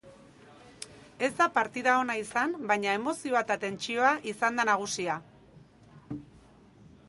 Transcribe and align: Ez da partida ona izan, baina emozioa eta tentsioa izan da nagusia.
Ez 1.25 1.29
da 1.41 1.47
partida 1.57 1.97
ona 2.05 2.15
izan, 2.21 2.57
baina 2.73 2.97
emozioa 3.01 3.45
eta 3.47 3.59
tentsioa 3.67 4.17
izan 4.35 4.61
da 4.61 4.69
nagusia. 4.73 5.21